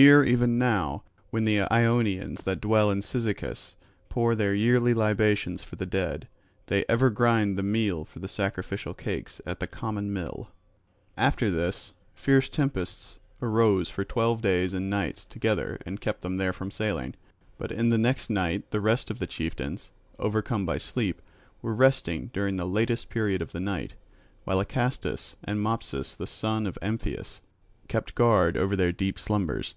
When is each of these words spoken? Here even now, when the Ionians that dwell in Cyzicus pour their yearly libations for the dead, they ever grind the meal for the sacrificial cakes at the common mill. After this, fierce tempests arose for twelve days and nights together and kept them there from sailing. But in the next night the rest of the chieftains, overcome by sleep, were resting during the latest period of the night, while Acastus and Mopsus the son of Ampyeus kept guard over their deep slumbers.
Here 0.00 0.22
even 0.22 0.58
now, 0.58 1.02
when 1.30 1.44
the 1.44 1.62
Ionians 1.72 2.44
that 2.44 2.60
dwell 2.60 2.88
in 2.88 3.02
Cyzicus 3.02 3.74
pour 4.08 4.36
their 4.36 4.54
yearly 4.54 4.94
libations 4.94 5.64
for 5.64 5.74
the 5.74 5.86
dead, 5.86 6.28
they 6.66 6.84
ever 6.88 7.10
grind 7.10 7.58
the 7.58 7.64
meal 7.64 8.04
for 8.04 8.20
the 8.20 8.28
sacrificial 8.28 8.94
cakes 8.94 9.40
at 9.44 9.58
the 9.58 9.66
common 9.66 10.12
mill. 10.12 10.50
After 11.16 11.50
this, 11.50 11.94
fierce 12.14 12.48
tempests 12.48 13.18
arose 13.42 13.90
for 13.90 14.04
twelve 14.04 14.40
days 14.40 14.72
and 14.72 14.88
nights 14.88 15.24
together 15.24 15.80
and 15.84 16.00
kept 16.00 16.20
them 16.20 16.36
there 16.36 16.52
from 16.52 16.70
sailing. 16.70 17.16
But 17.56 17.72
in 17.72 17.88
the 17.88 17.98
next 17.98 18.30
night 18.30 18.70
the 18.70 18.80
rest 18.80 19.10
of 19.10 19.18
the 19.18 19.26
chieftains, 19.26 19.90
overcome 20.16 20.64
by 20.64 20.78
sleep, 20.78 21.20
were 21.60 21.74
resting 21.74 22.30
during 22.32 22.54
the 22.54 22.68
latest 22.68 23.08
period 23.08 23.42
of 23.42 23.50
the 23.50 23.58
night, 23.58 23.94
while 24.44 24.60
Acastus 24.64 25.34
and 25.42 25.60
Mopsus 25.60 26.14
the 26.14 26.28
son 26.28 26.68
of 26.68 26.78
Ampyeus 26.80 27.40
kept 27.88 28.14
guard 28.14 28.56
over 28.56 28.76
their 28.76 28.92
deep 28.92 29.18
slumbers. 29.18 29.74